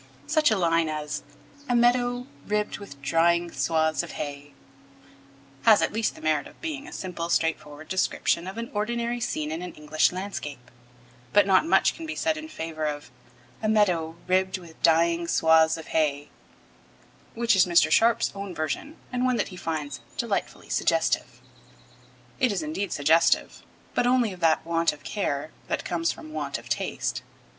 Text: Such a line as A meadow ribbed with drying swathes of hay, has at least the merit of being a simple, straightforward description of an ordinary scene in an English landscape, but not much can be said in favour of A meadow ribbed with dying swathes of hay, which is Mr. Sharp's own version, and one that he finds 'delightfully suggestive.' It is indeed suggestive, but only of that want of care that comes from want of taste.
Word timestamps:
Such 0.25 0.49
a 0.49 0.57
line 0.57 0.89
as 0.89 1.21
A 1.69 1.75
meadow 1.75 2.25
ribbed 2.47 2.79
with 2.79 2.99
drying 3.03 3.51
swathes 3.51 4.01
of 4.01 4.13
hay, 4.13 4.55
has 5.61 5.83
at 5.83 5.93
least 5.93 6.15
the 6.15 6.21
merit 6.23 6.47
of 6.47 6.59
being 6.59 6.87
a 6.87 6.91
simple, 6.91 7.29
straightforward 7.29 7.87
description 7.87 8.47
of 8.47 8.57
an 8.57 8.71
ordinary 8.73 9.19
scene 9.19 9.51
in 9.51 9.61
an 9.61 9.73
English 9.75 10.11
landscape, 10.11 10.71
but 11.33 11.45
not 11.45 11.67
much 11.67 11.93
can 11.93 12.07
be 12.07 12.15
said 12.15 12.35
in 12.35 12.47
favour 12.49 12.87
of 12.87 13.11
A 13.61 13.69
meadow 13.69 14.15
ribbed 14.25 14.57
with 14.57 14.81
dying 14.81 15.27
swathes 15.27 15.77
of 15.77 15.89
hay, 15.89 16.31
which 17.35 17.55
is 17.55 17.67
Mr. 17.67 17.91
Sharp's 17.91 18.31
own 18.33 18.55
version, 18.55 18.97
and 19.13 19.23
one 19.23 19.35
that 19.37 19.49
he 19.49 19.55
finds 19.55 19.99
'delightfully 20.17 20.69
suggestive.' 20.69 21.39
It 22.39 22.51
is 22.51 22.63
indeed 22.63 22.91
suggestive, 22.91 23.61
but 23.93 24.07
only 24.07 24.33
of 24.33 24.39
that 24.39 24.65
want 24.65 24.93
of 24.93 25.03
care 25.03 25.51
that 25.67 25.85
comes 25.85 26.11
from 26.11 26.33
want 26.33 26.57
of 26.57 26.69
taste. 26.69 27.21